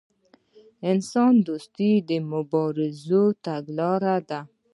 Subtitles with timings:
[0.91, 4.39] انسان دوستي د مبارزینو تګلاره ده.